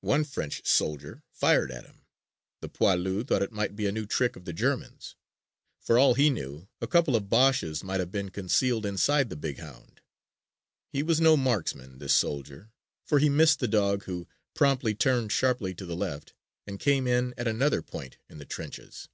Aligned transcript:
One 0.00 0.24
French 0.24 0.66
soldier 0.66 1.24
fired 1.30 1.70
at 1.70 1.84
him. 1.84 2.06
The 2.62 2.70
poilu 2.70 3.22
thought 3.22 3.42
it 3.42 3.52
might 3.52 3.76
be 3.76 3.84
a 3.84 3.92
new 3.92 4.06
trick 4.06 4.34
of 4.34 4.46
the 4.46 4.54
Germans. 4.54 5.14
For 5.78 5.98
all 5.98 6.14
he 6.14 6.30
knew 6.30 6.68
a 6.80 6.86
couple 6.86 7.14
of 7.14 7.28
Boches 7.28 7.84
might 7.84 8.00
have 8.00 8.10
been 8.10 8.30
concealed 8.30 8.86
inside 8.86 9.28
the 9.28 9.36
big 9.36 9.58
hound. 9.58 10.00
He 10.88 11.02
was 11.02 11.20
no 11.20 11.36
marksman, 11.36 11.98
this 11.98 12.14
soldier, 12.14 12.70
for 13.04 13.18
he 13.18 13.28
missed 13.28 13.60
the 13.60 13.68
dog 13.68 14.04
who 14.04 14.26
promptly 14.54 14.94
turned 14.94 15.32
sharply 15.32 15.74
to 15.74 15.84
the 15.84 15.94
left 15.94 16.32
and 16.66 16.80
came 16.80 17.06
in 17.06 17.34
at 17.36 17.46
another 17.46 17.82
point 17.82 18.16
in 18.30 18.38
the 18.38 18.46
trenches. 18.46 19.10